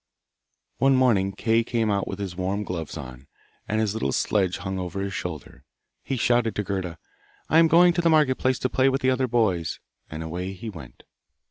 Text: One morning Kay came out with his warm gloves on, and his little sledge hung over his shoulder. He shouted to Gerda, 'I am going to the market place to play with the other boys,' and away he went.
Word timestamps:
One 0.79 0.95
morning 0.95 1.31
Kay 1.31 1.63
came 1.63 1.91
out 1.91 2.07
with 2.07 2.17
his 2.17 2.35
warm 2.35 2.63
gloves 2.63 2.97
on, 2.97 3.27
and 3.67 3.79
his 3.79 3.93
little 3.93 4.11
sledge 4.11 4.57
hung 4.57 4.79
over 4.79 4.99
his 4.99 5.13
shoulder. 5.13 5.63
He 6.03 6.17
shouted 6.17 6.55
to 6.55 6.63
Gerda, 6.63 6.97
'I 7.51 7.59
am 7.59 7.67
going 7.67 7.93
to 7.93 8.01
the 8.01 8.09
market 8.09 8.39
place 8.39 8.57
to 8.57 8.67
play 8.69 8.89
with 8.89 9.01
the 9.01 9.11
other 9.11 9.27
boys,' 9.27 9.79
and 10.09 10.23
away 10.23 10.53
he 10.53 10.71
went. 10.71 11.03